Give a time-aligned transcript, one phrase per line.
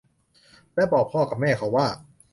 [0.75, 1.87] และบอกพ่อกับแม่เขาว่า